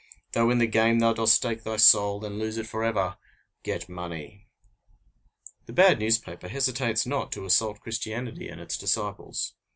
Though 0.31 0.49
in 0.49 0.57
the 0.57 0.65
game 0.65 0.97
thou 0.97 1.13
dost 1.13 1.35
stake 1.35 1.61
thy 1.61 1.75
soul, 1.77 2.25
and 2.25 2.39
lose 2.39 2.57
it 2.57 2.65
forever 2.65 3.17
get 3.61 3.87
money! 3.87 4.47
The 5.67 5.73
bad 5.73 5.99
newspaper 5.99 6.47
hesitates 6.47 7.05
not 7.05 7.31
to 7.33 7.45
assault 7.45 7.81
Christianity 7.81 8.49
and 8.49 8.59
its 8.59 8.79
disciples. 8.79 9.53